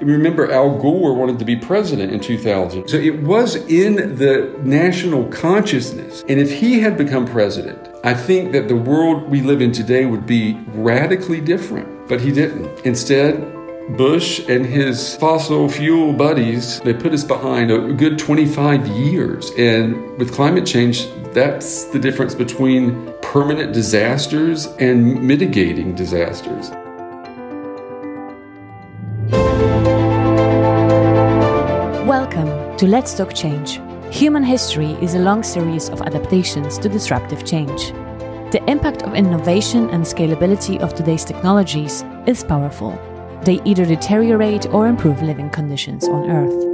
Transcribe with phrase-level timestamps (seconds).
[0.00, 2.88] Remember, Al Gore wanted to be president in 2000.
[2.88, 6.22] So it was in the national consciousness.
[6.28, 10.04] And if he had become president, I think that the world we live in today
[10.04, 12.08] would be radically different.
[12.08, 12.84] But he didn't.
[12.84, 13.52] Instead,
[13.96, 19.50] Bush and his fossil fuel buddies, they put us behind a good 25 years.
[19.56, 26.70] And with climate change, that's the difference between permanent disasters and mitigating disasters.
[32.78, 33.80] To Let's Talk Change.
[34.14, 37.92] Human history is a long series of adaptations to disruptive change.
[38.52, 42.90] The impact of innovation and scalability of today's technologies is powerful.
[43.44, 46.64] They either deteriorate or improve living conditions on Earth.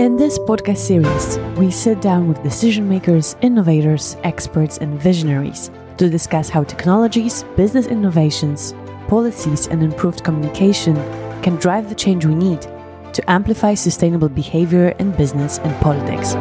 [0.00, 6.08] In this podcast series, we sit down with decision makers, innovators, experts, and visionaries to
[6.08, 8.72] discuss how technologies, business innovations,
[9.06, 10.96] policies, and improved communication
[11.42, 12.66] can drive the change we need
[13.12, 16.32] to amplify sustainable behavior in business and politics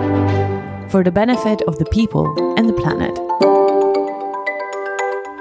[0.91, 2.25] for the benefit of the people
[2.57, 3.17] and the planet.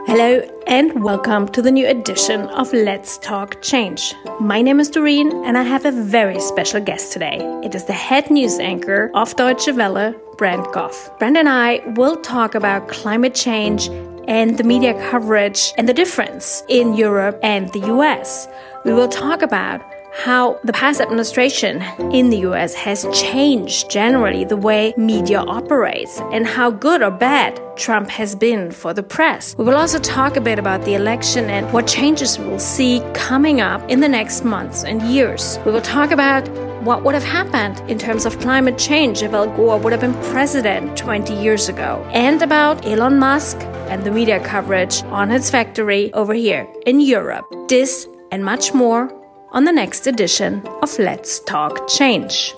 [0.06, 4.14] Hello and welcome to the new edition of Let's Talk Change.
[4.40, 7.38] My name is Doreen and I have a very special guest today.
[7.62, 11.10] It is the head news anchor of Deutsche Welle, Brent Goff.
[11.18, 13.88] Brent and I will talk about climate change
[14.28, 18.48] and the media coverage and the difference in Europe and the US.
[18.84, 19.82] We will talk about
[20.12, 26.46] how the past administration in the US has changed generally the way media operates and
[26.46, 29.54] how good or bad Trump has been for the press.
[29.56, 33.00] We will also talk a bit about the election and what changes we will see
[33.14, 35.58] coming up in the next months and years.
[35.64, 36.48] We will talk about
[36.82, 40.14] what would have happened in terms of climate change if Al Gore would have been
[40.32, 43.58] president 20 years ago, and about Elon Musk
[43.90, 47.46] and the media coverage on his factory over here in Europe.
[47.68, 49.17] This and much more
[49.50, 52.54] on the next edition of Let's Talk Change.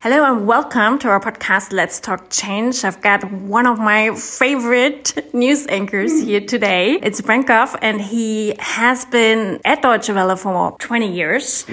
[0.00, 2.82] Hello and welcome to our podcast, Let's Talk Change.
[2.84, 6.94] I've got one of my favorite news anchors here today.
[7.02, 11.66] It's Brent Goff, and he has been at Deutsche Welle for 20 years.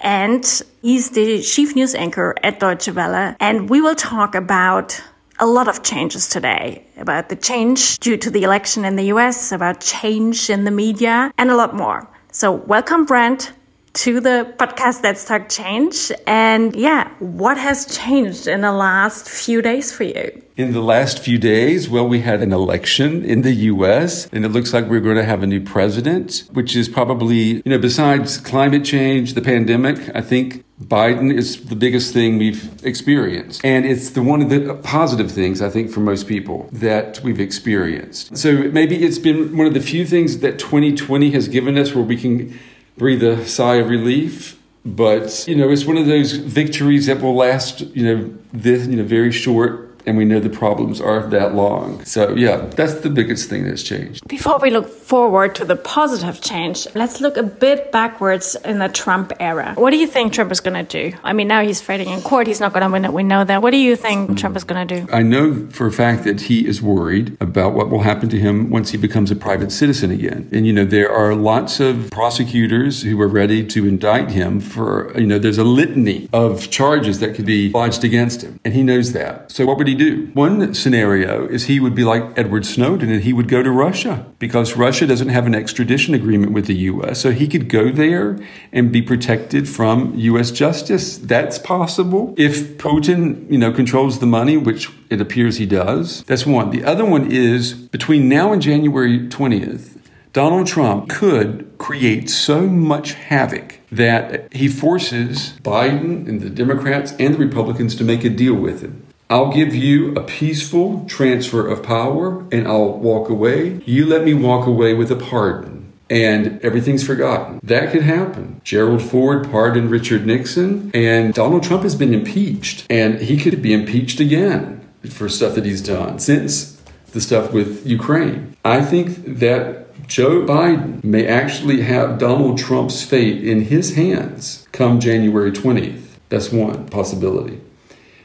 [0.00, 0.44] And
[0.82, 3.34] he's the chief news anchor at Deutsche Welle.
[3.40, 5.02] And we will talk about
[5.38, 9.52] a lot of changes today about the change due to the election in the US,
[9.52, 12.08] about change in the media, and a lot more.
[12.32, 13.52] So, welcome, Brent,
[13.98, 16.12] to the podcast Let's Talk Change.
[16.24, 20.40] And yeah, what has changed in the last few days for you?
[20.56, 24.50] In the last few days, well, we had an election in the US, and it
[24.50, 28.38] looks like we're going to have a new president, which is probably, you know, besides
[28.38, 33.64] climate change, the pandemic, I think Biden is the biggest thing we've experienced.
[33.64, 37.40] And it's the one of the positive things, I think, for most people that we've
[37.40, 38.36] experienced.
[38.36, 42.04] So maybe it's been one of the few things that 2020 has given us where
[42.04, 42.56] we can
[42.98, 44.60] breathe a sigh of relief.
[44.84, 48.96] But, you know, it's one of those victories that will last, you know, this, you
[48.96, 52.02] know, very short and we know the problems aren't that long.
[52.06, 54.26] So, yeah, that's the biggest thing that's changed.
[54.26, 58.88] Before we look forward to the positive change, let's look a bit backwards in the
[58.88, 59.74] Trump era.
[59.76, 61.16] What do you think Trump is going to do?
[61.22, 62.46] I mean, now he's fighting in court.
[62.46, 63.12] He's not going to win it.
[63.12, 63.60] We know that.
[63.60, 64.38] What do you think mm.
[64.38, 65.12] Trump is going to do?
[65.12, 68.70] I know for a fact that he is worried about what will happen to him
[68.70, 70.48] once he becomes a private citizen again.
[70.52, 75.12] And, you know, there are lots of prosecutors who are ready to indict him for,
[75.18, 78.58] you know, there's a litany of charges that could be lodged against him.
[78.64, 79.52] And he knows that.
[79.52, 80.30] So, what would he do?
[80.32, 84.24] One scenario is he would be like Edward Snowden and he would go to Russia
[84.38, 87.20] because Russia doesn't have an extradition agreement with the U.S.
[87.20, 88.38] So he could go there
[88.72, 90.50] and be protected from U.S.
[90.50, 91.18] justice.
[91.18, 92.34] That's possible.
[92.38, 96.70] If Putin, you know, controls the money, which it appears he does, that's one.
[96.70, 99.98] The other one is between now and January 20th,
[100.32, 107.34] Donald Trump could create so much havoc that he forces Biden and the Democrats and
[107.34, 109.07] the Republicans to make a deal with him.
[109.30, 113.82] I'll give you a peaceful transfer of power and I'll walk away.
[113.84, 117.60] You let me walk away with a pardon and everything's forgotten.
[117.62, 118.62] That could happen.
[118.64, 123.74] Gerald Ford pardoned Richard Nixon and Donald Trump has been impeached and he could be
[123.74, 126.80] impeached again for stuff that he's done since
[127.12, 128.56] the stuff with Ukraine.
[128.64, 135.00] I think that Joe Biden may actually have Donald Trump's fate in his hands come
[135.00, 136.02] January 20th.
[136.30, 137.60] That's one possibility.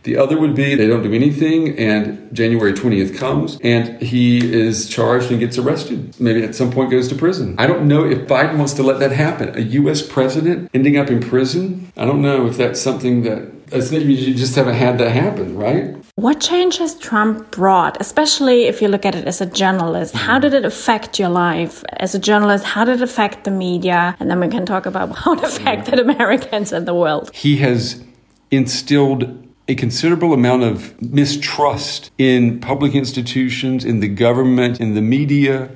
[0.03, 4.89] The other would be they don't do anything and January 20th comes and he is
[4.89, 6.19] charged and gets arrested.
[6.19, 7.55] Maybe at some point goes to prison.
[7.57, 9.57] I don't know if Biden wants to let that happen.
[9.57, 10.01] A U.S.
[10.01, 11.91] president ending up in prison?
[11.95, 15.95] I don't know if that's something that you just haven't had that happen, right?
[16.15, 20.13] What change has Trump brought, especially if you look at it as a journalist?
[20.13, 22.65] How did it affect your life as a journalist?
[22.65, 24.15] How did it affect the media?
[24.19, 27.31] And then we can talk about how it affected Americans and the world.
[27.33, 28.03] He has
[28.51, 35.69] instilled a considerable amount of mistrust in public institutions, in the government, in the media.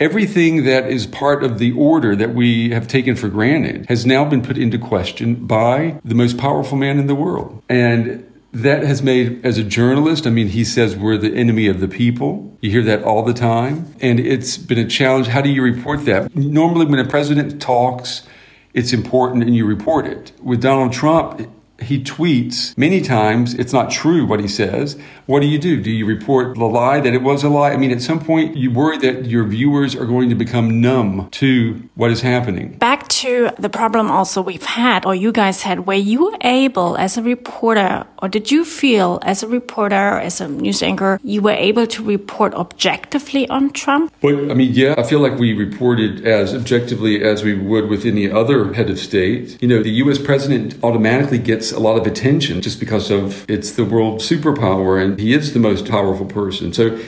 [0.00, 4.24] Everything that is part of the order that we have taken for granted has now
[4.24, 7.62] been put into question by the most powerful man in the world.
[7.68, 11.80] And that has made, as a journalist, I mean, he says we're the enemy of
[11.80, 12.56] the people.
[12.60, 13.94] You hear that all the time.
[14.00, 15.26] And it's been a challenge.
[15.26, 16.34] How do you report that?
[16.34, 18.26] Normally, when a president talks,
[18.74, 20.32] it's important and you report it.
[20.40, 21.50] With Donald Trump,
[21.80, 24.98] he tweets many times it's not true what he says.
[25.26, 25.80] What do you do?
[25.80, 27.70] Do you report the lie that it was a lie?
[27.70, 31.28] I mean, at some point, you worry that your viewers are going to become numb
[31.32, 32.72] to what is happening.
[32.78, 36.96] Back to the problem also we've had, or you guys had, where you were able
[36.96, 41.42] as a reporter, or did you feel as a reporter, as a news anchor, you
[41.42, 44.12] were able to report objectively on Trump?
[44.22, 48.04] Well, I mean, yeah, I feel like we reported as objectively as we would with
[48.04, 49.60] any other head of state.
[49.62, 50.18] You know, the U.S.
[50.18, 55.18] president automatically gets a lot of attention just because of it's the world superpower and
[55.18, 56.72] he is the most powerful person.
[56.72, 56.98] So uh,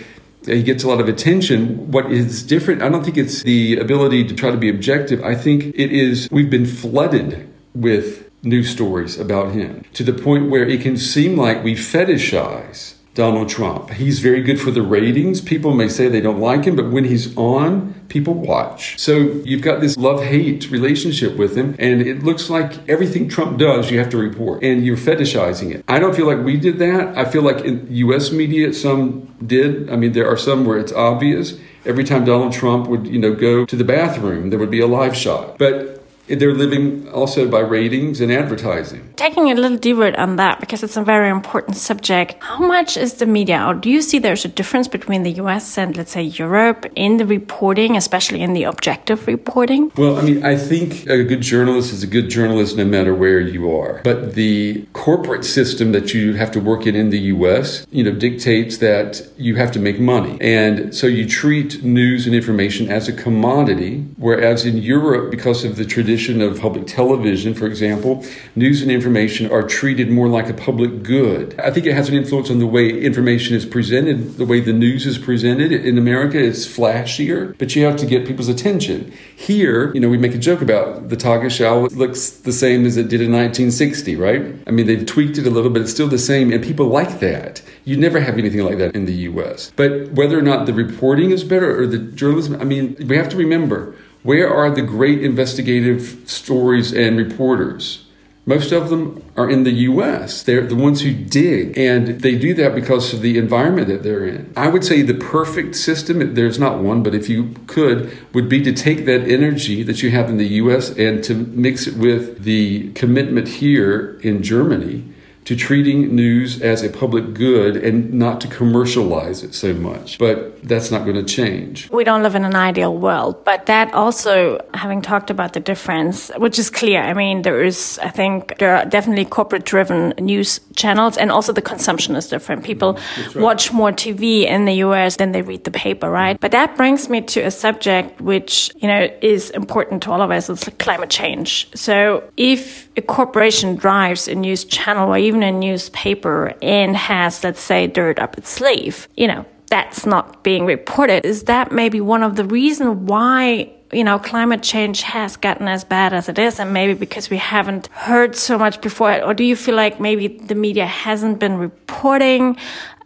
[0.45, 1.91] he gets a lot of attention.
[1.91, 5.23] What is different, I don't think it's the ability to try to be objective.
[5.23, 10.51] I think it is we've been flooded with news stories about him to the point
[10.51, 13.91] where it can seem like we fetishize Donald Trump.
[13.91, 15.41] He's very good for the ratings.
[15.41, 18.99] People may say they don't like him, but when he's on, people watch.
[19.01, 23.59] So you've got this love hate relationship with him, and it looks like everything Trump
[23.59, 25.85] does, you have to report, and you're fetishizing it.
[25.89, 27.19] I don't feel like we did that.
[27.19, 29.91] I feel like in US media, some did.
[29.91, 31.59] I mean, there are some where it's obvious.
[31.85, 34.87] Every time Donald Trump would, you know, go to the bathroom, there would be a
[34.87, 35.59] live shot.
[35.59, 36.00] But
[36.39, 39.13] they're living also by ratings and advertising.
[39.17, 43.15] Taking a little deeper on that, because it's a very important subject, how much is
[43.15, 46.23] the media, or do you see there's a difference between the US and, let's say,
[46.23, 49.91] Europe in the reporting, especially in the objective reporting?
[49.97, 53.41] Well, I mean, I think a good journalist is a good journalist no matter where
[53.41, 54.01] you are.
[54.05, 58.13] But the corporate system that you have to work in in the US, you know,
[58.13, 60.39] dictates that you have to make money.
[60.41, 65.77] And so you treat news and information as a commodity, whereas in Europe, because of
[65.77, 68.25] the tradition, of public television, for example,
[68.55, 71.59] news and information are treated more like a public good.
[71.59, 74.73] I think it has an influence on the way information is presented, the way the
[74.73, 75.73] news is presented.
[75.73, 79.13] In America, it's flashier, but you have to get people's attention.
[79.35, 83.09] Here, you know, we make a joke about the Tagesschau looks the same as it
[83.09, 84.55] did in 1960, right?
[84.67, 87.21] I mean, they've tweaked it a little, but it's still the same, and people like
[87.21, 87.63] that.
[87.85, 89.73] You never have anything like that in the US.
[89.77, 93.29] But whether or not the reporting is better or the journalism, I mean, we have
[93.31, 98.05] to remember where are the great investigative stories and reporters?
[98.47, 100.43] Most of them are in the US.
[100.43, 104.27] They're the ones who dig, and they do that because of the environment that they're
[104.27, 104.53] in.
[104.57, 108.63] I would say the perfect system, there's not one, but if you could, would be
[108.63, 112.43] to take that energy that you have in the US and to mix it with
[112.43, 115.05] the commitment here in Germany
[115.45, 120.19] to treating news as a public good and not to commercialize it so much.
[120.19, 121.91] But that's not going to change.
[121.91, 126.31] We don't live in an ideal world, but that also, having talked about the difference,
[126.37, 127.01] which is clear.
[127.01, 131.53] I mean, there is, I think, there are definitely corporate driven news channels, and also
[131.53, 132.65] the consumption is different.
[132.65, 133.39] People mm-hmm.
[133.39, 133.45] right.
[133.45, 136.35] watch more TV in the US than they read the paper, right?
[136.37, 136.41] Mm-hmm.
[136.41, 140.31] But that brings me to a subject which, you know, is important to all of
[140.31, 140.49] us.
[140.51, 141.69] It's climate change.
[141.75, 147.61] So if a corporation drives a news channel or even a newspaper and has, let's
[147.61, 151.25] say, dirt up its sleeve, you know, that's not being reported.
[151.25, 155.83] Is that maybe one of the reasons why you know, climate change has gotten as
[155.83, 159.43] bad as it is, and maybe because we haven't heard so much before, or do
[159.43, 162.57] you feel like maybe the media hasn't been reporting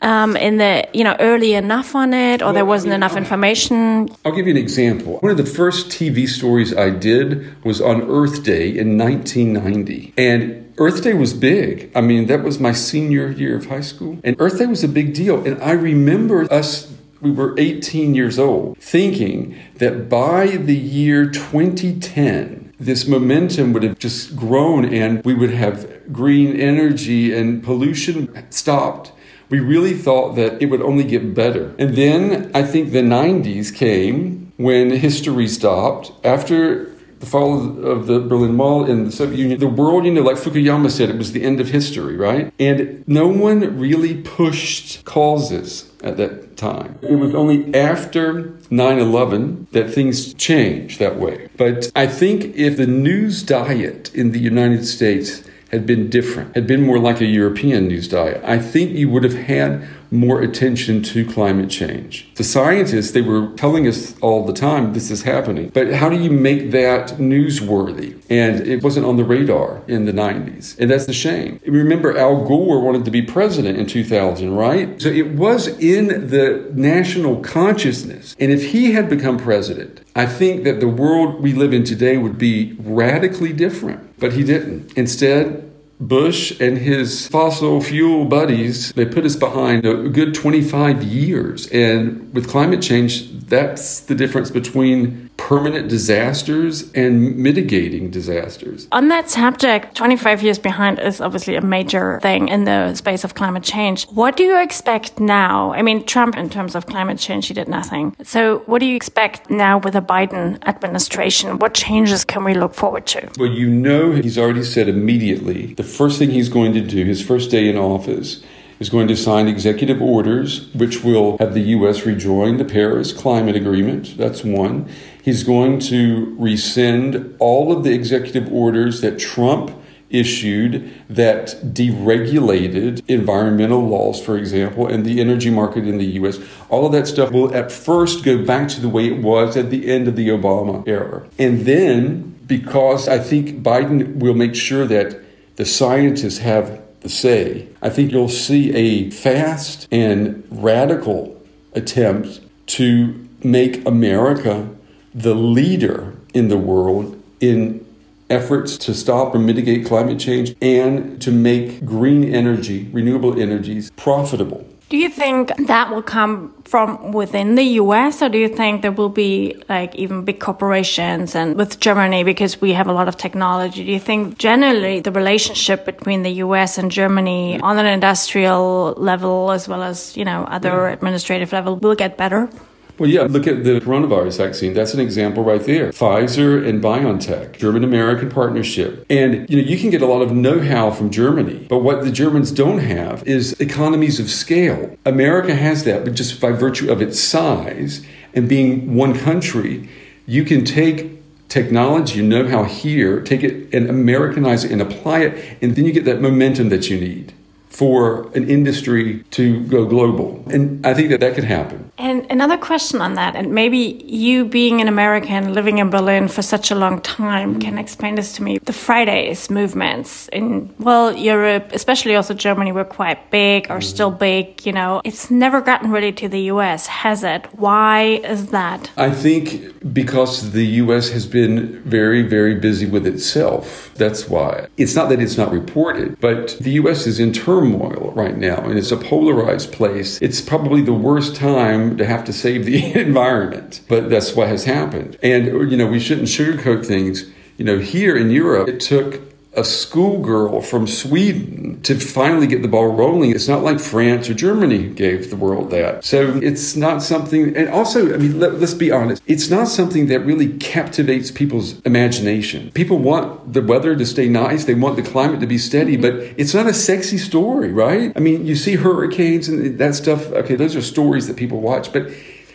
[0.04, 3.02] um, in the you know early enough on it, or well, there wasn't I mean,
[3.02, 4.08] enough information?
[4.24, 5.18] I'll give you an example.
[5.18, 10.72] One of the first TV stories I did was on Earth Day in 1990, and
[10.76, 11.90] Earth Day was big.
[11.94, 14.18] I mean, that was my senior year of high school.
[14.24, 15.44] And Earth Day was a big deal.
[15.44, 22.74] And I remember us, we were 18 years old, thinking that by the year 2010,
[22.80, 29.12] this momentum would have just grown and we would have green energy and pollution stopped.
[29.54, 31.76] We really thought that it would only get better.
[31.78, 36.10] And then I think the 90s came when history stopped.
[36.24, 36.86] After
[37.20, 40.38] the fall of the Berlin Wall and the Soviet Union, the world, you know, like
[40.38, 42.52] Fukuyama said, it was the end of history, right?
[42.58, 46.98] And no one really pushed causes at that time.
[47.00, 51.48] It was only after 9 11 that things changed that way.
[51.56, 56.66] But I think if the news diet in the United States had been different, had
[56.66, 61.02] been more like a European news diet, I think you would have had more attention
[61.02, 62.32] to climate change.
[62.36, 65.70] The scientists, they were telling us all the time this is happening.
[65.74, 68.22] But how do you make that newsworthy?
[68.30, 70.78] And it wasn't on the radar in the 90s.
[70.78, 71.60] And that's the shame.
[71.66, 75.02] Remember, Al Gore wanted to be president in 2000, right?
[75.02, 78.36] So it was in the national consciousness.
[78.38, 82.16] And if he had become president, I think that the world we live in today
[82.18, 84.13] would be radically different.
[84.24, 84.96] But he didn't.
[84.96, 91.66] Instead, Bush and his fossil fuel buddies, they put us behind a good 25 years.
[91.66, 98.88] And with climate change, that's the difference between permanent disasters and mitigating disasters.
[98.92, 103.34] On that subject, 25 years behind is obviously a major thing in the space of
[103.34, 104.06] climate change.
[104.06, 105.74] What do you expect now?
[105.74, 108.16] I mean, Trump, in terms of climate change, he did nothing.
[108.22, 111.58] So, what do you expect now with the Biden administration?
[111.58, 113.28] What changes can we look forward to?
[113.38, 117.20] Well, you know, he's already said immediately the first thing he's going to do, his
[117.22, 118.42] first day in office,
[118.80, 122.06] is going to sign executive orders which will have the U.S.
[122.06, 124.16] rejoin the Paris Climate Agreement.
[124.16, 124.88] That's one.
[125.24, 129.70] He's going to rescind all of the executive orders that Trump
[130.10, 136.38] issued that deregulated environmental laws, for example, and the energy market in the US.
[136.68, 139.70] All of that stuff will at first go back to the way it was at
[139.70, 141.26] the end of the Obama era.
[141.38, 145.18] And then, because I think Biden will make sure that
[145.56, 151.40] the scientists have the say, I think you'll see a fast and radical
[151.72, 154.73] attempt to make America
[155.14, 157.84] the leader in the world in
[158.30, 164.66] efforts to stop or mitigate climate change and to make green energy, renewable energies, profitable.
[164.90, 168.92] Do you think that will come from within the US or do you think there
[168.92, 173.16] will be like even big corporations and with Germany because we have a lot of
[173.16, 173.84] technology?
[173.84, 179.50] Do you think generally the relationship between the US and Germany on an industrial level
[179.50, 182.48] as well as, you know, other administrative level will get better?
[182.96, 184.72] Well, yeah, look at the coronavirus vaccine.
[184.72, 185.90] That's an example right there.
[185.90, 189.04] Pfizer and BioNTech, German American partnership.
[189.10, 192.04] And, you know, you can get a lot of know how from Germany, but what
[192.04, 194.96] the Germans don't have is economies of scale.
[195.04, 199.88] America has that, but just by virtue of its size and being one country,
[200.26, 201.10] you can take
[201.48, 205.84] technology, you know how here, take it and Americanize it and apply it, and then
[205.84, 207.33] you get that momentum that you need
[207.74, 210.44] for an industry to go global.
[210.48, 211.90] And I think that that could happen.
[211.98, 216.42] And another question on that, and maybe you being an American living in Berlin for
[216.42, 218.58] such a long time can explain this to me.
[218.58, 223.80] The Fridays movements in, well, Europe, especially also Germany, were quite big or mm-hmm.
[223.80, 225.02] still big, you know.
[225.04, 227.46] It's never gotten really to the US, has it?
[227.58, 228.88] Why is that?
[228.96, 233.83] I think because the US has been very, very busy with itself.
[233.96, 234.68] That's why.
[234.76, 238.78] It's not that it's not reported, but the US is in turmoil right now and
[238.78, 240.20] it's a polarized place.
[240.20, 244.64] It's probably the worst time to have to save the environment, but that's what has
[244.64, 245.18] happened.
[245.22, 247.24] And, you know, we shouldn't sugarcoat things.
[247.56, 252.68] You know, here in Europe, it took a schoolgirl from Sweden to finally get the
[252.68, 253.30] ball rolling.
[253.30, 256.04] It's not like France or Germany gave the world that.
[256.04, 260.06] So it's not something, and also, I mean, let, us be honest, it's not something
[260.06, 262.70] that really captivates people's imagination.
[262.72, 266.18] People want the weather to stay nice, they want the climate to be steady, mm-hmm.
[266.18, 268.12] but it's not a sexy story, right?
[268.16, 271.92] I mean, you see hurricanes and that stuff, okay, those are stories that people watch,
[271.92, 272.10] but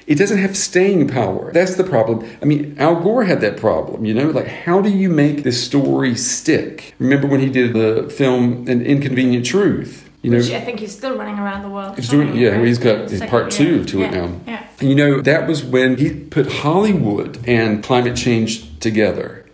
[0.09, 1.51] it doesn't have staying power.
[1.53, 2.27] That's the problem.
[2.41, 4.31] I mean, Al Gore had that problem, you know?
[4.31, 6.95] Like, how do you make this story stick?
[6.97, 10.09] Remember when he did the film An Inconvenient Truth?
[10.23, 11.95] You know, Which I think he's still running around the world.
[11.95, 12.67] He's doing, yeah, right?
[12.67, 14.05] he's got his part two to yeah.
[14.07, 14.41] it now.
[14.47, 14.67] Yeah.
[14.79, 19.45] And you know, that was when he put Hollywood and climate change together.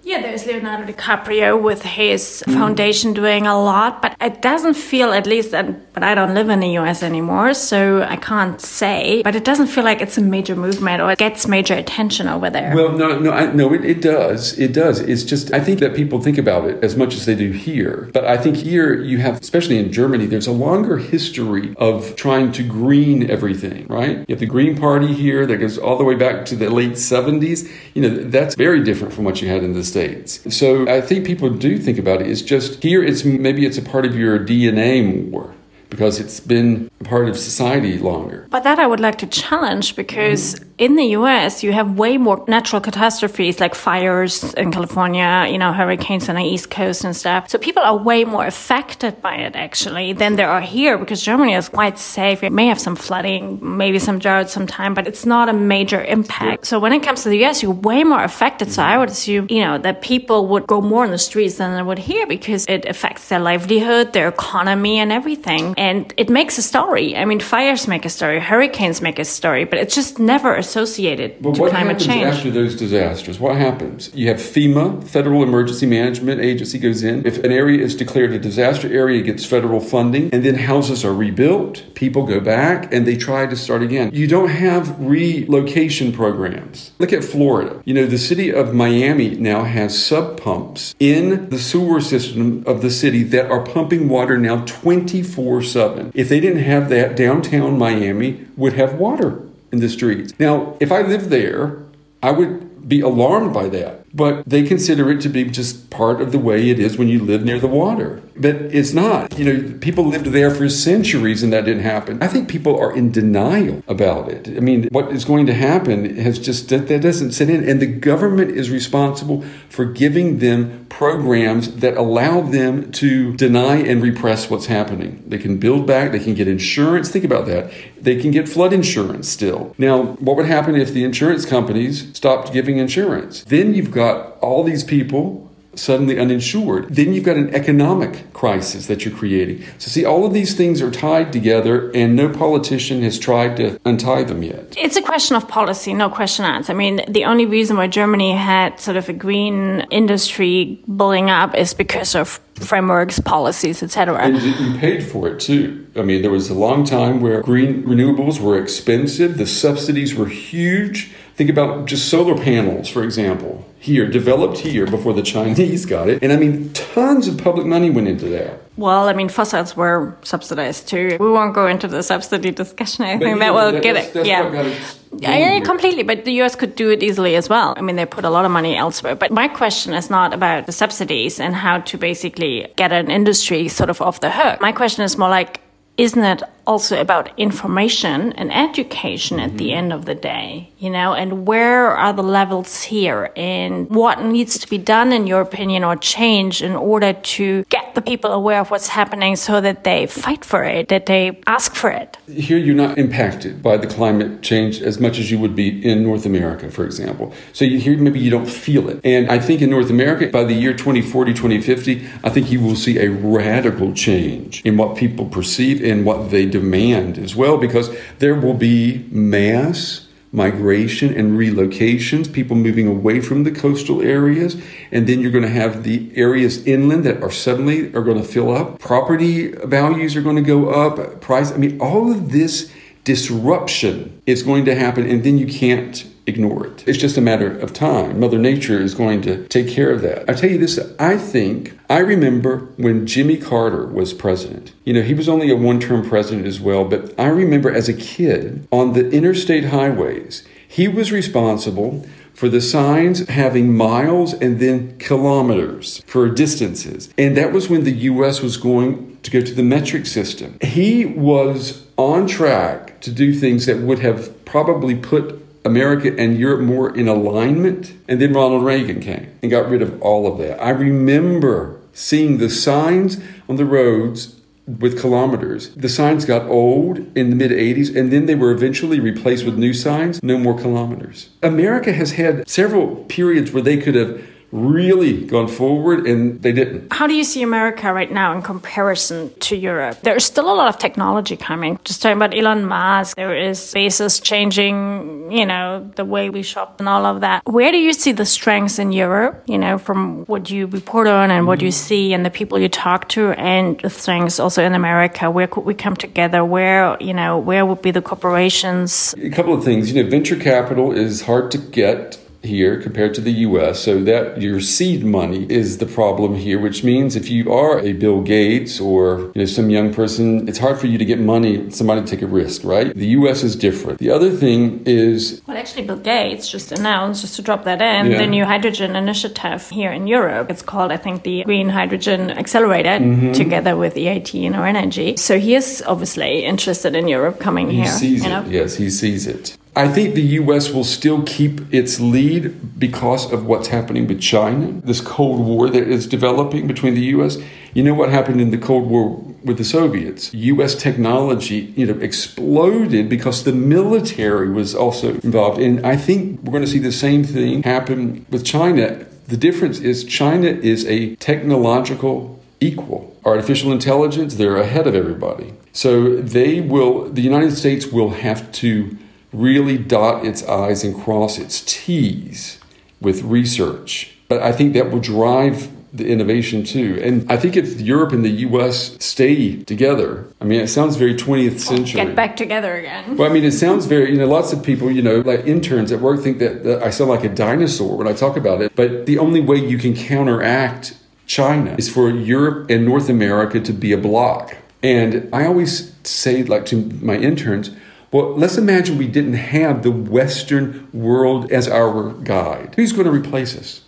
[0.45, 2.53] Leonardo DiCaprio with his mm.
[2.53, 6.49] foundation doing a lot, but it doesn't feel, at least, that, but I don't live
[6.49, 10.21] in the US anymore, so I can't say, but it doesn't feel like it's a
[10.21, 12.75] major movement or it gets major attention over there.
[12.75, 14.57] Well, no, no, I, no, it, it does.
[14.59, 14.99] It does.
[14.99, 18.09] It's just, I think that people think about it as much as they do here.
[18.13, 22.51] But I think here you have, especially in Germany, there's a longer history of trying
[22.53, 24.19] to green everything, right?
[24.27, 26.93] You have the Green Party here that goes all the way back to the late
[26.93, 27.69] 70s.
[27.93, 30.34] You know, that's very different from what you had in the States.
[30.49, 32.27] So I think people do think about it.
[32.29, 35.53] It's just here, it's maybe it's a part of your DNA more
[35.89, 38.47] because it's been a part of society longer.
[38.49, 40.55] But that I would like to challenge because.
[40.55, 45.57] Mm in the US, you have way more natural catastrophes like fires in California, you
[45.57, 47.49] know, hurricanes on the East Coast and stuff.
[47.49, 51.53] So people are way more affected by it actually than there are here because Germany
[51.53, 52.43] is quite safe.
[52.43, 56.65] It may have some flooding, maybe some drought sometime, but it's not a major impact.
[56.65, 58.69] So when it comes to the US, you're way more affected.
[58.71, 61.73] So I would assume, you know, that people would go more in the streets than
[61.75, 65.73] they would here because it affects their livelihood, their economy and everything.
[65.77, 67.15] And it makes a story.
[67.15, 71.41] I mean, fires make a story, hurricanes make a story, but it's just never associated
[71.41, 72.25] but to what climate happens change.
[72.25, 73.39] after those disasters?
[73.39, 74.11] What happens?
[74.13, 77.25] You have FEMA, Federal Emergency Management Agency, goes in.
[77.25, 81.05] If an area is declared a disaster area, it gets federal funding, and then houses
[81.05, 81.83] are rebuilt.
[81.95, 84.11] People go back and they try to start again.
[84.13, 86.91] You don't have relocation programs.
[86.99, 87.81] Look at Florida.
[87.85, 92.81] You know, the city of Miami now has sump pumps in the sewer system of
[92.81, 96.11] the city that are pumping water now 24 7.
[96.15, 99.44] If they didn't have that, downtown Miami would have water
[99.75, 100.33] in the streets.
[100.39, 101.77] Now, if I lived there,
[102.23, 104.05] I would be alarmed by that.
[104.15, 107.19] But they consider it to be just part of the way it is when you
[107.19, 108.21] live near the water.
[108.37, 109.37] But it's not.
[109.37, 112.21] You know, people lived there for centuries and that didn't happen.
[112.21, 114.47] I think people are in denial about it.
[114.47, 117.67] I mean, what is going to happen has just, that, that doesn't sit in.
[117.67, 124.01] And the government is responsible for giving them programs that allow them to deny and
[124.01, 125.23] repress what's happening.
[125.27, 127.09] They can build back, they can get insurance.
[127.09, 127.71] Think about that.
[127.99, 129.73] They can get flood insurance still.
[129.77, 133.43] Now, what would happen if the insurance companies stopped giving insurance?
[133.45, 135.44] Then you've got all these people
[135.75, 136.93] suddenly uninsured.
[136.95, 139.63] Then you've got an economic crisis that you're creating.
[139.77, 143.79] So, see, all of these things are tied together, and no politician has tried to
[143.85, 144.73] untie them yet.
[144.77, 146.69] It's a question of policy, no question asked.
[146.69, 151.55] I mean, the only reason why Germany had sort of a green industry blowing up
[151.55, 154.17] is because of frameworks, policies, etc.
[154.17, 155.85] And you paid for it too.
[155.95, 160.27] I mean, there was a long time where green renewables were expensive, the subsidies were
[160.27, 161.11] huge.
[161.35, 166.23] Think about just solar panels, for example, here, developed here before the Chinese got it.
[166.23, 168.61] And I mean, tons of public money went into that.
[168.77, 171.17] Well, I mean, fossils were subsidized too.
[171.19, 173.03] We won't go into the subsidy discussion.
[173.03, 174.13] I But, think that will that- get that's- it.
[174.13, 174.49] that's yeah.
[174.49, 174.77] got it
[175.17, 176.03] Yeah, yeah, completely.
[176.03, 177.73] But the US could do it easily as well.
[177.77, 179.15] I mean, they put a lot of money elsewhere.
[179.15, 183.67] But my question is not about the subsidies and how to basically get an industry
[183.67, 184.61] sort of off the hook.
[184.61, 185.59] My question is more like,
[185.97, 189.77] isn't it also about information and education at the mm-hmm.
[189.77, 194.57] end of the day, you know, and where are the levels here and what needs
[194.59, 198.59] to be done in your opinion or change in order to get the people aware
[198.59, 202.17] of what's happening so that they fight for it, that they ask for it.
[202.27, 206.03] Here, you're not impacted by the climate change as much as you would be in
[206.03, 207.33] North America, for example.
[207.53, 208.99] So you here, maybe you don't feel it.
[209.03, 212.75] And I think in North America, by the year 2040, 2050, I think you will
[212.75, 217.87] see a radical change in what people perceive and what they demand as well, because
[218.19, 224.57] there will be mass migration and relocations, people moving away from the coastal areas,
[224.91, 228.27] and then you're going to have the areas inland that are suddenly are going to
[228.35, 228.79] fill up.
[228.79, 231.21] Property values are going to go up.
[231.21, 232.71] Price, I mean, all of this
[233.05, 236.87] disruption is going to happen, and then you can't ignore it.
[236.87, 238.19] It's just a matter of time.
[238.19, 240.29] Mother Nature is going to take care of that.
[240.29, 244.73] I tell you this, I think, I remember when Jimmy Carter was president.
[244.83, 247.87] You know, he was only a one term president as well, but I remember as
[247.87, 254.59] a kid on the interstate highways, he was responsible for the signs having miles and
[254.59, 257.09] then kilometers for distances.
[257.17, 260.57] And that was when the US was going to go to the metric system.
[260.61, 266.61] He was on track to do things that would have probably put America and Europe
[266.61, 267.93] more in alignment.
[268.07, 270.61] And then Ronald Reagan came and got rid of all of that.
[270.61, 274.35] I remember seeing the signs on the roads
[274.67, 275.69] with kilometers.
[275.75, 279.57] The signs got old in the mid 80s and then they were eventually replaced with
[279.57, 281.29] new signs, no more kilometers.
[281.43, 284.21] America has had several periods where they could have
[284.55, 286.91] really gone forward and they didn't.
[286.91, 289.99] How do you see America right now in comparison to Europe?
[290.01, 291.79] There's still a lot of technology coming.
[291.83, 296.79] Just talking about Elon Musk, there is Bezos changing, you know, the way we shop
[296.79, 297.43] and all of that.
[297.45, 301.31] Where do you see the strengths in Europe, you know, from what you report on
[301.31, 301.87] and what you mm-hmm.
[301.87, 305.29] see and the people you talk to and the strengths also in America?
[305.29, 306.45] Where could we come together?
[306.45, 309.13] Where, you know, where would be the corporations?
[309.17, 309.91] A couple of things.
[309.91, 313.79] You know, venture capital is hard to get here compared to the US.
[313.79, 317.93] So that your seed money is the problem here, which means if you are a
[317.93, 321.69] Bill Gates or you know some young person, it's hard for you to get money,
[321.71, 322.93] somebody to take a risk, right?
[322.95, 323.99] The US is different.
[323.99, 328.11] The other thing is Well, actually, Bill Gates just announced, just to drop that in,
[328.11, 328.17] Yeah.
[328.19, 330.49] the new hydrogen initiative here in Europe.
[330.49, 333.31] It's called, I think, the Green Hydrogen Accelerator, Mm-hmm.
[333.33, 335.17] together with EIT InnoEnergy.
[335.17, 337.85] So he is obviously interested in Europe coming he here.
[337.87, 338.41] sees you know?
[338.41, 338.47] it.
[338.51, 339.57] Yes, he sees it.
[339.77, 340.71] I think the U.S.
[340.71, 345.87] will still keep its lead because of what's happening with China, this Cold War that
[345.87, 347.37] is developing between the U.S.
[347.73, 350.33] You know what happened in the Cold War with the Soviets?
[350.33, 350.75] U.S.
[350.75, 355.59] technology, you know, exploded because the military was also involved.
[355.59, 359.05] And I think we're going to see the same thing happen with China.
[359.27, 363.13] The difference is China is a technological equal.
[363.25, 365.53] Artificial intelligence, they're ahead of everybody.
[365.73, 368.97] So they will, the United States will have to
[369.35, 372.59] really dot its I's and cross its T's
[373.01, 374.15] with research.
[374.27, 376.99] But I think that will drive the innovation too.
[377.01, 381.15] And I think if Europe and the US stay together, I mean, it sounds very
[381.15, 382.03] 20th century.
[382.03, 383.15] Get back together again.
[383.15, 385.91] Well, I mean, it sounds very, you know, lots of people, you know, like interns
[385.91, 388.75] at work think that, that I sound like a dinosaur when I talk about it.
[388.75, 393.71] But the only way you can counteract China is for Europe and North America to
[393.71, 394.57] be a bloc.
[394.83, 397.71] And I always say, like to my interns,
[398.15, 402.73] well, let's imagine we didn't have the Western world as our guide.
[402.77, 403.81] Who's going to replace us?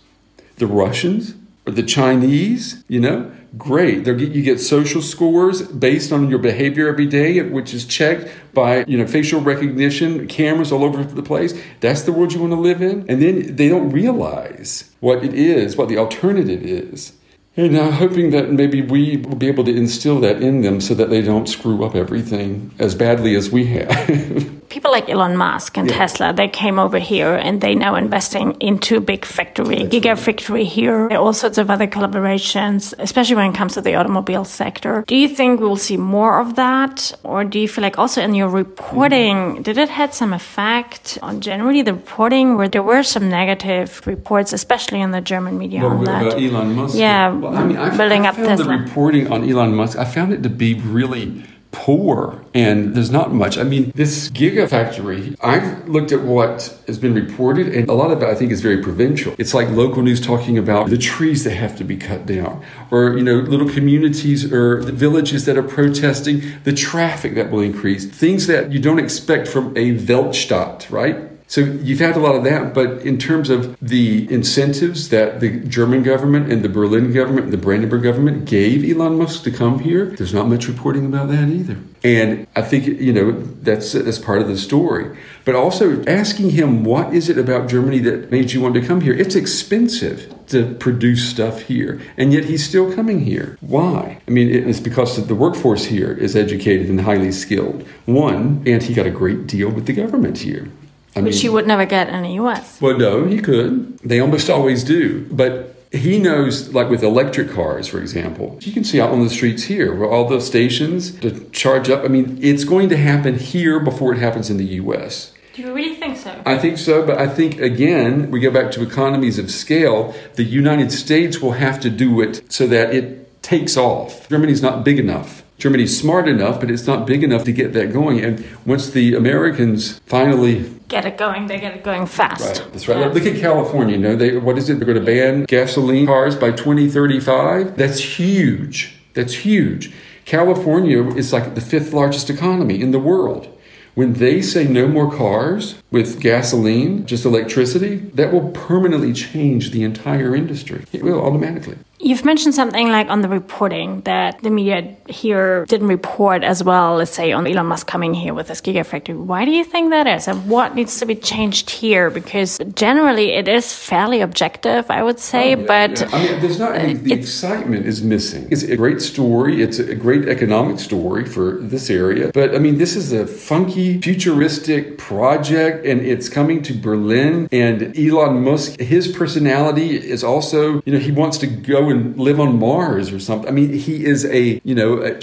[0.56, 1.34] The Russians
[1.66, 2.84] or the Chinese?
[2.88, 4.04] You know, great.
[4.04, 8.84] They're, you get social scores based on your behavior every day, which is checked by
[8.84, 11.58] you know facial recognition, cameras all over the place.
[11.80, 13.06] That's the world you want to live in.
[13.08, 17.14] And then they don't realize what it is, what the alternative is.
[17.58, 20.94] And I'm hoping that maybe we will be able to instill that in them so
[20.94, 24.54] that they don't screw up everything as badly as we have.
[24.68, 25.96] people like Elon Musk and yeah.
[25.96, 30.66] Tesla, they came over here and they now investing into big factory, That's gigafactory right.
[30.66, 35.04] here, all sorts of other collaborations, especially when it comes to the automobile sector.
[35.06, 37.12] Do you think we'll see more of that?
[37.22, 39.62] Or do you feel like also in your reporting, mm-hmm.
[39.62, 44.52] did it had some effect on generally the reporting where there were some negative reports,
[44.52, 46.34] especially in the German media well, on that?
[46.34, 46.96] Elon Musk.
[46.96, 48.64] Yeah, well, I mean, I, building I up Tesla.
[48.64, 53.32] the reporting on Elon Musk, I found it to be really poor and there's not
[53.32, 53.58] much.
[53.58, 58.22] I mean, this gigafactory, I've looked at what has been reported and a lot of
[58.22, 59.34] it I think is very provincial.
[59.38, 63.16] It's like local news talking about the trees that have to be cut down or,
[63.16, 68.06] you know, little communities or the villages that are protesting the traffic that will increase,
[68.06, 71.37] things that you don't expect from a Weltstadt, right?
[71.48, 75.60] So you've had a lot of that, but in terms of the incentives that the
[75.60, 79.78] German government and the Berlin government and the Brandenburg government gave Elon Musk to come
[79.78, 81.78] here, there's not much reporting about that either.
[82.04, 83.32] And I think you know
[83.62, 85.18] that's that's part of the story.
[85.46, 89.00] But also asking him what is it about Germany that made you want to come
[89.00, 89.14] here?
[89.14, 93.56] It's expensive to produce stuff here, and yet he's still coming here.
[93.60, 94.20] Why?
[94.28, 97.86] I mean, it's because the workforce here is educated and highly skilled.
[98.04, 100.68] One, and he got a great deal with the government here.
[101.16, 102.80] I Which mean, he would never get in the US.
[102.80, 103.98] Well, no, he could.
[103.98, 105.26] They almost always do.
[105.30, 109.30] But he knows, like with electric cars, for example, you can see out on the
[109.30, 112.04] streets here where all the stations to charge up.
[112.04, 115.32] I mean, it's going to happen here before it happens in the US.
[115.54, 116.40] Do you really think so?
[116.46, 120.14] I think so, but I think again, we go back to economies of scale.
[120.34, 124.28] The United States will have to do it so that it takes off.
[124.28, 127.92] Germany's not big enough Germany's smart enough, but it's not big enough to get that
[127.92, 128.20] going.
[128.20, 132.60] And once the Americans finally get it going, they get it going fast.
[132.60, 132.98] Right, that's right.
[132.98, 133.06] Yeah.
[133.08, 133.96] Look at California.
[133.96, 134.78] You know, they what is it?
[134.78, 137.76] They're going to ban gasoline cars by 2035.
[137.76, 138.94] That's huge.
[139.14, 139.92] That's huge.
[140.24, 143.48] California is like the fifth largest economy in the world.
[143.94, 149.82] When they say no more cars with gasoline, just electricity, that will permanently change the
[149.82, 150.84] entire industry.
[150.92, 151.78] It will automatically.
[152.00, 156.96] You've mentioned something like on the reporting that the media here didn't report as well,
[156.96, 159.16] let's say, on Elon Musk coming here with this gigafactory.
[159.16, 160.28] Why do you think that is?
[160.28, 162.08] And what needs to be changed here?
[162.08, 166.00] Because generally it is fairly objective, I would say, oh, yeah, but.
[166.00, 166.08] Yeah.
[166.12, 168.46] I mean, there's not, I mean, the excitement is missing.
[168.50, 172.30] It's a great story, it's a great economic story for this area.
[172.32, 177.48] But I mean, this is a funky, futuristic project, and it's coming to Berlin.
[177.50, 182.40] And Elon Musk, his personality is also, you know, he wants to go and live
[182.40, 183.48] on Mars or something.
[183.48, 185.18] I mean, he is a, you know, a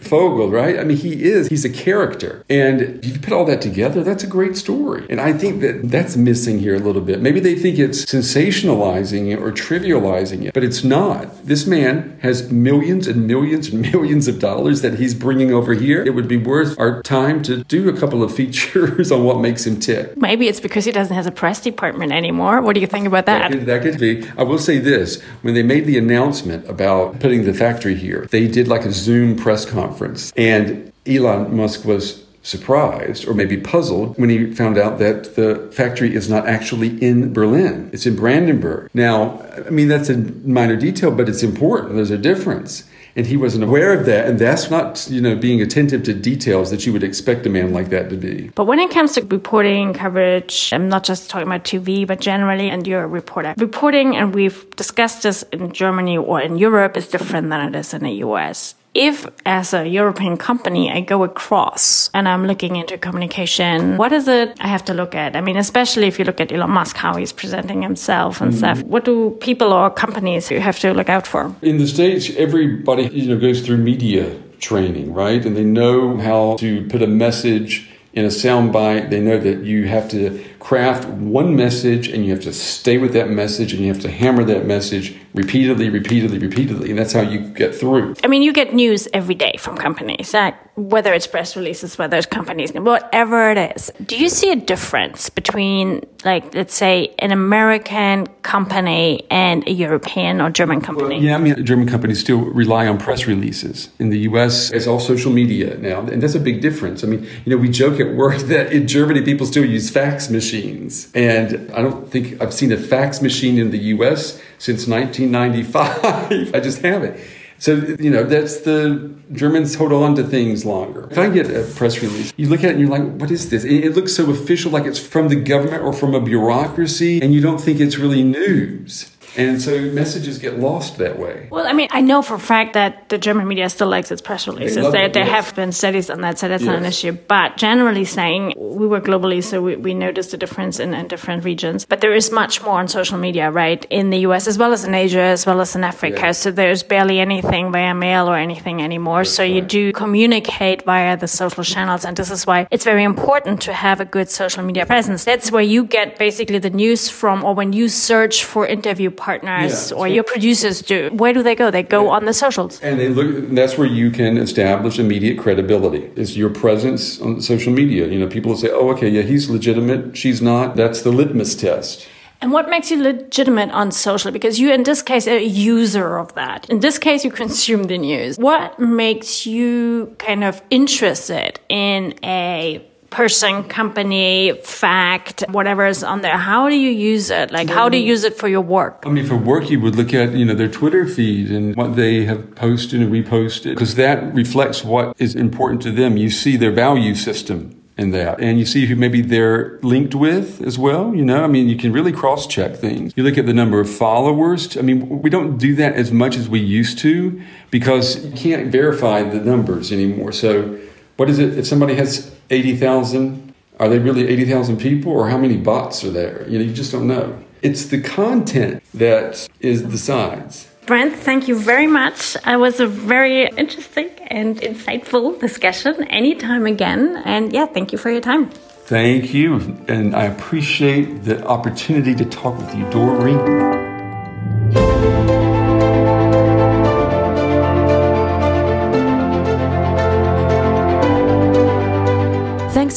[0.00, 0.78] Vogel, right?
[0.78, 2.44] I mean, he is, he's a character.
[2.48, 5.06] And if you put all that together, that's a great story.
[5.10, 7.20] And I think that that's missing here a little bit.
[7.20, 11.46] Maybe they think it's sensationalizing it or trivializing it, but it's not.
[11.46, 16.02] This man has millions and millions and millions of dollars that he's bringing over here.
[16.02, 19.66] It would be worth our time to do a couple of features on what makes
[19.66, 20.16] him tick.
[20.16, 22.60] Maybe it's because he doesn't have a press department anymore.
[22.60, 23.50] What do you think about that?
[23.50, 24.28] That could, that could be.
[24.36, 28.46] I will say this when they made the announcement about putting the factory here, they
[28.46, 30.32] did like a Zoom press conference.
[30.36, 36.14] And Elon Musk was surprised or maybe puzzled when he found out that the factory
[36.14, 37.90] is not actually in Berlin.
[37.92, 38.88] It's in Brandenburg.
[38.94, 41.96] Now, I mean, that's a minor detail, but it's important.
[41.96, 42.87] There's a difference.
[43.18, 44.28] And he wasn't aware of that.
[44.28, 47.72] And that's not you know being attentive to details that you would expect a man
[47.72, 48.50] like that to be.
[48.54, 52.70] But when it comes to reporting coverage i'm not just talking about tv but generally
[52.70, 53.54] and you're a reporter.
[53.58, 57.92] Reporting and we've discussed this in germany or in europe is different than it is
[57.92, 62.98] in the us if as a European company I go across and I'm looking into
[62.98, 65.36] communication, what is it I have to look at?
[65.36, 68.56] I mean, especially if you look at Elon Musk, how he's presenting himself and mm.
[68.56, 68.82] stuff.
[68.82, 71.54] What do people or companies you have to look out for?
[71.62, 75.44] In the States, everybody you know goes through media training, right?
[75.44, 79.10] And they know how to put a message in a soundbite.
[79.10, 83.12] They know that you have to craft one message and you have to stay with
[83.12, 86.90] that message and you have to hammer that message repeatedly, repeatedly, repeatedly.
[86.90, 88.14] And that's how you get through.
[88.24, 90.34] I mean, you get news every day from companies,
[90.74, 93.92] whether it's press releases, whether it's companies, whatever it is.
[94.04, 100.40] Do you see a difference between, like, let's say, an American company and a European
[100.40, 101.16] or German company?
[101.16, 103.90] Well, yeah, I mean, German companies still rely on press releases.
[103.98, 106.00] In the US, it's all social media now.
[106.00, 107.04] And that's a big difference.
[107.04, 110.30] I mean, you know, we joke at work that in Germany, people still use fax
[110.30, 111.08] machines.
[111.14, 114.86] And I don't think I've seen a fax machine in the US since
[115.30, 116.54] 1995.
[116.54, 117.20] I just have it.
[117.60, 121.08] So, you know, that's the Germans hold on to things longer.
[121.10, 123.50] If I get a press release, you look at it and you're like, what is
[123.50, 123.64] this?
[123.64, 127.40] It looks so official, like it's from the government or from a bureaucracy, and you
[127.40, 129.10] don't think it's really news.
[129.38, 131.46] And so messages get lost that way.
[131.48, 134.20] Well, I mean, I know for a fact that the German media still likes its
[134.20, 134.86] press releases.
[134.86, 135.46] They there, there yes.
[135.46, 136.66] have been studies on that, so that's yes.
[136.66, 137.12] not an issue.
[137.12, 141.44] But generally saying, we work globally, so we, we notice the difference in, in, different
[141.44, 141.84] regions.
[141.84, 143.84] But there is much more on social media, right?
[143.90, 146.18] In the US, as well as in Asia, as well as in Africa.
[146.18, 146.32] Yeah.
[146.32, 149.20] So there's barely anything via mail or anything anymore.
[149.20, 149.52] That's so right.
[149.52, 152.04] you do communicate via the social channels.
[152.04, 155.24] And this is why it's very important to have a good social media presence.
[155.24, 159.27] That's where you get basically the news from, or when you search for interview partners
[159.28, 161.10] yeah, or so your producers do?
[161.12, 161.70] Where do they go?
[161.70, 162.10] They go yeah.
[162.10, 162.80] on the socials.
[162.80, 166.10] And they look that's where you can establish immediate credibility.
[166.16, 168.06] Is your presence on social media.
[168.06, 171.54] You know, people will say, "Oh, okay, yeah, he's legitimate, she's not." That's the litmus
[171.54, 172.08] test.
[172.40, 174.30] And what makes you legitimate on social?
[174.30, 176.70] Because you, in this case, a user of that.
[176.70, 178.36] In this case, you consume the news.
[178.38, 186.36] What makes you kind of interested in a person, company, fact, whatever is on there.
[186.36, 187.50] How do you use it?
[187.50, 189.02] Like, how do you use it for your work?
[189.06, 191.96] I mean, for work, you would look at, you know, their Twitter feed and what
[191.96, 196.16] they have posted and reposted, because that reflects what is important to them.
[196.16, 198.40] You see their value system in that.
[198.40, 201.14] And you see who maybe they're linked with as well.
[201.14, 203.12] You know, I mean, you can really cross check things.
[203.16, 204.76] You look at the number of followers.
[204.76, 208.70] I mean, we don't do that as much as we used to because you can't
[208.70, 210.30] verify the numbers anymore.
[210.30, 210.78] So,
[211.16, 211.58] what is it?
[211.58, 216.48] If somebody has 80,000, are they really 80,000 people or how many bots are there?
[216.48, 217.38] You know, you just don't know.
[217.62, 220.68] It's the content that is the size.
[220.86, 222.36] Brent, thank you very much.
[222.46, 226.04] It was a very interesting and insightful discussion.
[226.04, 227.20] Anytime again.
[227.24, 228.50] And yeah, thank you for your time.
[228.86, 229.56] Thank you.
[229.86, 233.38] And I appreciate the opportunity to talk with you, Doreen.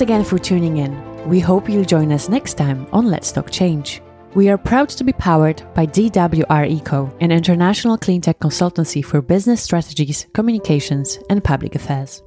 [0.02, 1.30] Thanks again for tuning in.
[1.30, 4.02] We hope you'll join us next time on Let's Talk Change.
[4.34, 9.62] We are proud to be powered by DWR Eco, an international cleantech consultancy for business
[9.62, 12.24] strategies, communications, and public affairs.